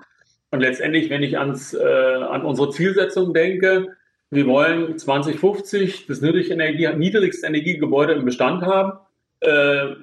[0.52, 3.96] Und letztendlich, wenn ich ans, äh, an unsere Zielsetzung denke,
[4.30, 9.00] wir wollen 2050 das Energie, niedrigste Energiegebäude im Bestand haben.
[9.40, 9.96] Äh,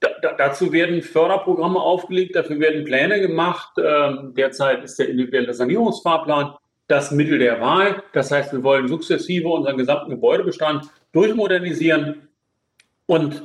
[0.00, 3.76] da, dazu werden Förderprogramme aufgelegt, dafür werden Pläne gemacht.
[3.78, 6.54] Äh, derzeit ist der individuelle Sanierungsfahrplan
[6.86, 8.02] das Mittel der Wahl.
[8.12, 12.28] Das heißt, wir wollen sukzessive unseren gesamten Gebäudebestand durchmodernisieren.
[13.06, 13.42] Und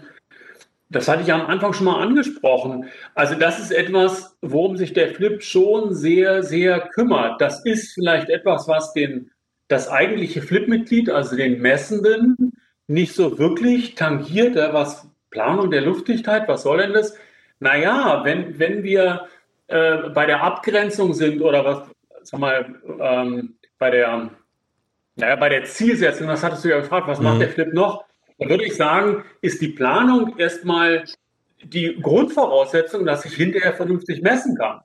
[0.93, 2.89] das hatte ich am Anfang schon mal angesprochen.
[3.15, 7.41] Also das ist etwas, worum sich der Flip schon sehr, sehr kümmert.
[7.41, 9.31] Das ist vielleicht etwas, was den,
[9.67, 12.53] das eigentliche Flip-Mitglied, also den Messenden,
[12.87, 14.55] nicht so wirklich tangiert.
[14.55, 17.17] Was Planung der Luftdichtheit, was soll denn das?
[17.59, 19.27] Naja, wenn, wenn wir
[19.67, 21.87] äh, bei der Abgrenzung sind oder was,
[22.21, 24.29] sag mal, ähm, bei der,
[25.15, 27.25] naja, bei der Zielsetzung, das hattest du ja gefragt, was mhm.
[27.25, 28.05] macht der Flip noch?
[28.39, 31.05] Da würde ich sagen, ist die Planung erstmal
[31.63, 34.81] die Grundvoraussetzung, dass ich hinterher vernünftig messen kann.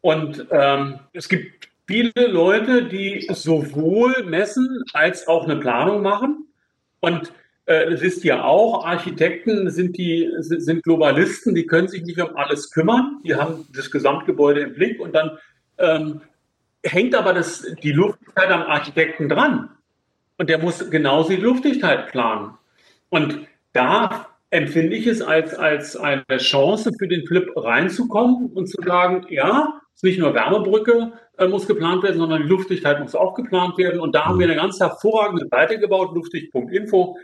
[0.00, 6.46] Und ähm, es gibt viele Leute, die sowohl messen als auch eine Planung machen.
[7.00, 7.32] Und
[7.66, 12.36] äh, es ist ja auch, Architekten sind die sind Globalisten, die können sich nicht um
[12.36, 15.38] alles kümmern, die haben das Gesamtgebäude im Blick und dann
[15.78, 16.20] ähm,
[16.82, 19.70] hängt aber das, die Luftdichtheit am Architekten dran.
[20.36, 22.54] Und der muss genauso die Luftdichtheit planen.
[23.14, 28.82] Und da empfinde ich es als, als eine Chance für den Flip reinzukommen und zu
[28.82, 33.14] sagen, ja, es ist nicht nur Wärmebrücke äh, muss geplant werden, sondern die Luftdichtheit muss
[33.14, 34.00] auch geplant werden.
[34.00, 37.16] Und da haben wir eine ganz hervorragende Seite gebaut, luftdicht.info,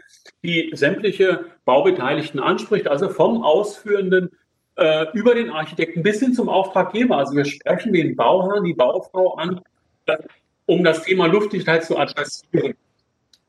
[0.44, 4.31] die sämtliche Baubeteiligten anspricht, also vom Ausführenden
[4.76, 7.16] äh, über den Architekten bis hin zum Auftraggeber.
[7.16, 9.61] Also wir sprechen den Bauherrn, die Baufrau an,
[10.07, 10.18] äh,
[10.66, 12.74] um das Thema Luftdichtheit zu adressieren.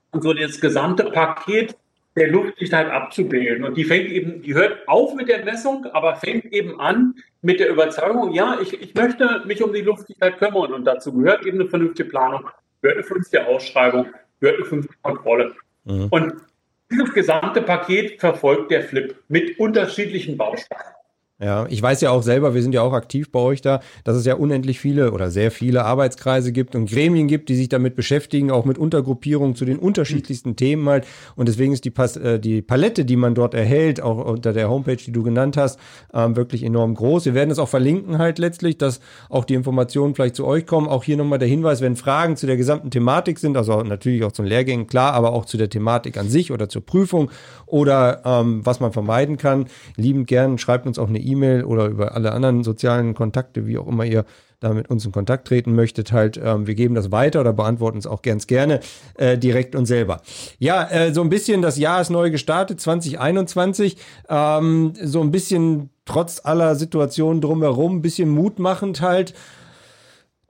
[0.10, 1.76] Und so das gesamte Paket
[2.16, 3.64] der Luftdichtheit abzubilden.
[3.64, 7.60] Und die fängt eben, die hört auf mit der Messung, aber fängt eben an mit
[7.60, 10.74] der Überzeugung, ja, ich, ich möchte mich um die Luftdichtheit kümmern.
[10.74, 12.50] Und dazu gehört eben eine vernünftige Planung,
[12.82, 14.08] gehört eine vernünftige Ausschreibung,
[14.40, 15.56] gehört eine vernünftige Kontrolle.
[15.86, 16.08] Mhm.
[16.10, 16.34] Und
[16.92, 20.94] dieses gesamte Paket verfolgt der Flip mit unterschiedlichen Bausteinen.
[21.44, 24.16] Ja, ich weiß ja auch selber, wir sind ja auch aktiv bei euch da, dass
[24.16, 27.96] es ja unendlich viele oder sehr viele Arbeitskreise gibt und Gremien gibt, die sich damit
[27.96, 30.56] beschäftigen, auch mit Untergruppierungen zu den unterschiedlichsten mhm.
[30.56, 31.08] Themen halt.
[31.36, 34.70] Und deswegen ist die, Pas äh, die Palette, die man dort erhält, auch unter der
[34.70, 35.80] Homepage, die du genannt hast,
[36.14, 37.26] ähm, wirklich enorm groß.
[37.26, 40.88] Wir werden es auch verlinken halt letztlich, dass auch die Informationen vielleicht zu euch kommen.
[40.88, 44.32] Auch hier nochmal der Hinweis, wenn Fragen zu der gesamten Thematik sind, also natürlich auch
[44.32, 47.32] zu den Lehrgängen, klar, aber auch zu der Thematik an sich oder zur Prüfung
[47.66, 51.88] oder ähm, was man vermeiden kann, liebend gern schreibt uns auch eine E-Mail E-Mail oder
[51.88, 54.26] über alle anderen sozialen Kontakte, wie auch immer ihr
[54.62, 57.98] da mit uns in Kontakt treten möchtet, halt, ähm, wir geben das weiter oder beantworten
[57.98, 58.80] es auch ganz gerne
[59.16, 60.22] äh, direkt und selber.
[60.60, 63.98] Ja, äh, so ein bisschen, das Jahr ist neu gestartet, 2021.
[64.30, 69.34] Ähm, so ein bisschen trotz aller Situationen drumherum, ein bisschen mutmachend halt.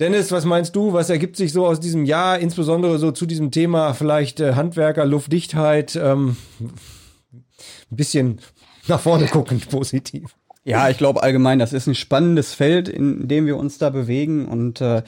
[0.02, 0.94] Dennis, was meinst du?
[0.94, 5.06] Was ergibt sich so aus diesem Jahr, insbesondere so zu diesem Thema vielleicht äh, Handwerker,
[5.06, 5.96] Luftdichtheit?
[5.96, 6.36] Ähm,
[7.32, 8.42] ein bisschen
[8.88, 10.36] nach vorne guckend positiv.
[10.64, 14.48] Ja, ich glaube allgemein, das ist ein spannendes Feld, in dem wir uns da bewegen
[14.48, 15.04] und äh,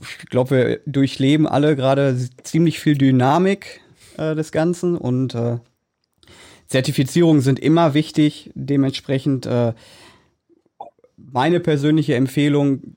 [0.00, 3.80] ich glaube, wir durchleben alle gerade ziemlich viel Dynamik
[4.18, 5.58] äh, des Ganzen und äh,
[6.66, 8.50] Zertifizierungen sind immer wichtig.
[8.54, 9.72] Dementsprechend äh,
[11.16, 12.96] meine persönliche Empfehlung,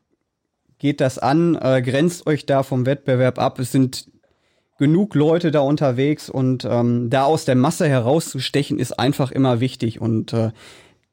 [0.79, 3.59] geht das an, äh, grenzt euch da vom Wettbewerb ab.
[3.59, 4.07] Es sind
[4.77, 9.99] genug Leute da unterwegs und ähm, da aus der Masse herauszustechen ist einfach immer wichtig
[9.99, 10.51] und äh,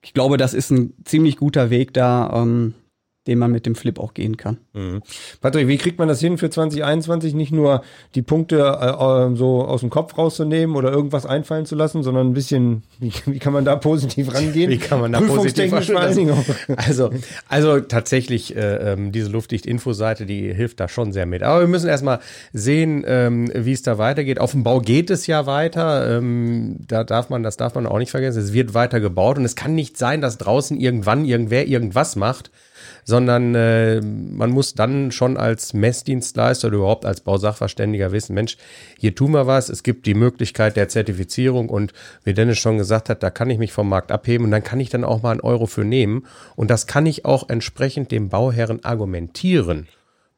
[0.07, 2.75] ich glaube, das ist ein ziemlich guter Weg da, ähm,
[3.26, 4.58] den man mit dem Flip auch gehen kann.
[4.72, 5.02] Mhm.
[5.40, 7.82] Patrick, wie kriegt man das hin für 2021 nicht nur
[8.14, 12.28] die Punkte äh, äh, so aus dem Kopf rauszunehmen oder irgendwas einfallen zu lassen, sondern
[12.28, 14.70] ein bisschen, wie, wie kann man da positiv rangehen?
[14.76, 16.32] Wie kann man da positiv rangehen?
[16.76, 17.10] Also,
[17.48, 21.42] also tatsächlich, äh, ähm, diese Luftdicht-Info-Seite, die hilft da schon sehr mit.
[21.42, 22.20] Aber wir müssen erstmal
[22.52, 24.40] sehen, ähm, wie es da weitergeht.
[24.40, 26.18] Auf dem Bau geht es ja weiter.
[26.18, 28.42] Ähm, da darf man, das darf man auch nicht vergessen.
[28.42, 32.50] Es wird weiter gebaut und es kann nicht sein, dass draußen irgendwann irgendwer irgendwas macht
[33.07, 38.59] sondern äh, man muss dann schon als Messdienstleister oder überhaupt als Bausachverständiger wissen, Mensch,
[38.99, 41.92] hier tun wir was, es gibt die Möglichkeit der Zertifizierung und
[42.25, 44.81] wie Dennis schon gesagt hat, da kann ich mich vom Markt abheben und dann kann
[44.81, 48.29] ich dann auch mal einen Euro für nehmen und das kann ich auch entsprechend dem
[48.29, 49.87] Bauherren argumentieren,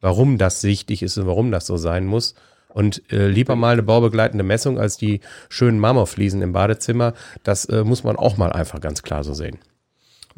[0.02, 2.34] warum das wichtig ist und warum das so sein muss.
[2.68, 7.14] Und äh, lieber mal eine baubegleitende Messung als die schönen Marmorfliesen im Badezimmer.
[7.42, 9.58] Das äh, muss man auch mal einfach ganz klar so sehen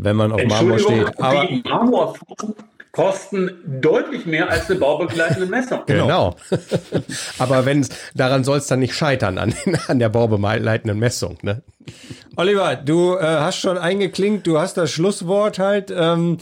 [0.03, 1.21] wenn man auf Marmor steht.
[1.21, 2.55] Aber die Marmorfliesen
[2.93, 5.81] kosten deutlich mehr als eine baubegleitende Messung.
[5.87, 6.37] Genau.
[7.39, 9.55] Aber wenn daran soll es dann nicht scheitern an,
[9.89, 11.39] an der baubegleitenden Messung.
[11.43, 11.63] Ne?
[12.37, 15.93] Oliver, du äh, hast schon eingeklinkt, du hast das Schlusswort halt.
[15.97, 16.39] Ähm,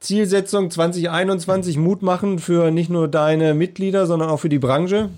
[0.00, 5.10] Zielsetzung 2021 Mut machen für nicht nur deine Mitglieder, sondern auch für die Branche?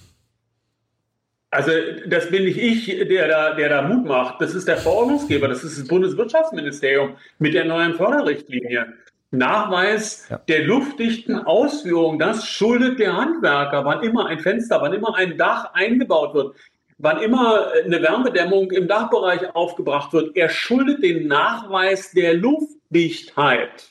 [1.54, 1.70] Also
[2.08, 4.40] das bin nicht ich, der da, der da Mut macht.
[4.40, 8.92] Das ist der Verordnungsgeber, das ist das Bundeswirtschaftsministerium mit der neuen Förderrichtlinie.
[9.30, 10.38] Nachweis ja.
[10.48, 15.72] der luftdichten Ausführung, das schuldet der Handwerker, wann immer ein Fenster, wann immer ein Dach
[15.74, 16.56] eingebaut wird,
[16.98, 23.90] wann immer eine Wärmedämmung im Dachbereich aufgebracht wird, er schuldet den Nachweis der Luftdichtheit.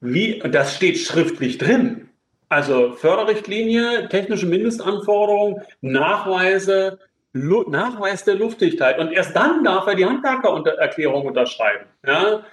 [0.00, 2.09] Wie, das steht schriftlich drin.
[2.50, 6.98] Also Förderrichtlinie, technische Mindestanforderungen, Nachweise,
[7.32, 8.98] Lu Nachweis der Luftdichtheit.
[8.98, 11.86] Und erst dann darf er die Handwerkererklärung unterschreiben.
[12.04, 12.44] Ja?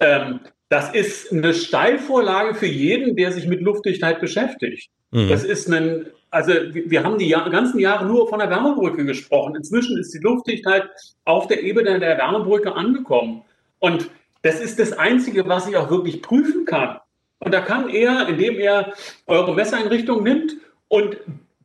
[0.00, 4.90] Ähm, das ist eine Steilvorlage für jeden, der sich mit Luftdichtheit beschäftigt.
[5.12, 5.30] Mhm.
[5.30, 9.56] Das ist ein, also wir haben die ganzen Jahre nur von der Wärmebrücke gesprochen.
[9.56, 10.90] Inzwischen ist die Luftdichtheit
[11.24, 13.44] auf der Ebene der Wärmebrücke angekommen.
[13.78, 14.10] Und
[14.42, 16.98] das ist das Einzige, was ich auch wirklich prüfen kann.
[17.40, 18.92] Und da kann er, indem er
[19.26, 20.52] eure Messeinrichtung nimmt
[20.88, 21.18] und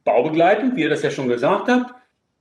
[0.04, 1.94] baubegleitend, wie ihr das ja schon gesagt habt,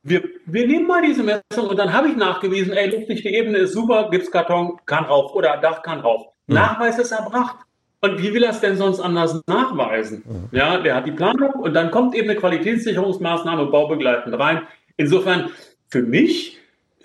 [0.03, 3.73] wir, wir nehmen mal diese Messung und dann habe ich nachgewiesen, ey, luftdichte Ebene ist
[3.73, 6.27] super, Gipskarton kann rauf oder Dach kann rauf.
[6.47, 6.57] Mhm.
[6.57, 7.57] Nachweis ist erbracht.
[8.01, 10.25] Und wie will er es denn sonst anders nachweisen?
[10.27, 10.49] Mhm.
[10.57, 14.62] Ja, der hat die Planung und dann kommt eben eine Qualitätssicherungsmaßnahme baubegleitend rein.
[14.97, 15.51] Insofern
[15.88, 16.59] für mich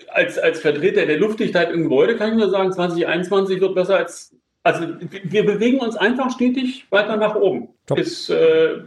[0.08, 4.34] als, als Vertreter der Luftdichtheit im Gebäude kann ich nur sagen, 2021 wird besser als
[4.62, 4.86] also
[5.24, 7.68] wir bewegen uns einfach stetig weiter nach oben.
[7.86, 7.98] Top.
[7.98, 8.82] Ist äh,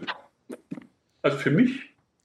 [1.21, 1.71] also für mich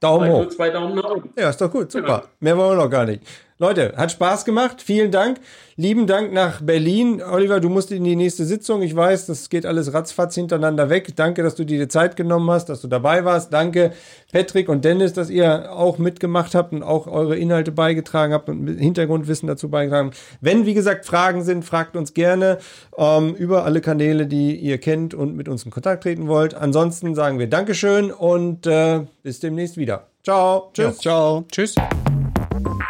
[0.00, 0.48] Daumen hoch.
[0.48, 1.32] zwei Daumen nach oben.
[1.38, 2.06] Ja, ist doch gut, super.
[2.06, 2.28] Genau.
[2.40, 3.22] Mehr wollen wir noch gar nicht.
[3.58, 4.82] Leute, hat Spaß gemacht.
[4.82, 5.38] Vielen Dank.
[5.76, 7.22] Lieben Dank nach Berlin.
[7.22, 8.82] Oliver, du musst in die nächste Sitzung.
[8.82, 11.16] Ich weiß, das geht alles ratzfatz hintereinander weg.
[11.16, 13.54] Danke, dass du dir die Zeit genommen hast, dass du dabei warst.
[13.54, 13.92] Danke,
[14.30, 18.68] Patrick und Dennis, dass ihr auch mitgemacht habt und auch eure Inhalte beigetragen habt und
[18.78, 20.18] Hintergrundwissen dazu beigetragen habt.
[20.42, 22.58] Wenn, wie gesagt, Fragen sind, fragt uns gerne
[22.98, 26.54] ähm, über alle Kanäle, die ihr kennt und mit uns in Kontakt treten wollt.
[26.54, 30.08] Ansonsten sagen wir Dankeschön und äh, bis demnächst wieder.
[30.22, 30.70] Ciao.
[30.74, 30.96] Tschüss.
[30.96, 31.44] Ja, ciao.
[31.50, 31.74] Tschüss.